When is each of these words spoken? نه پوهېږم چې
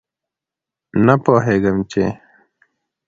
نه 1.05 1.15
پوهېږم 1.23 1.77
چې 1.91 2.03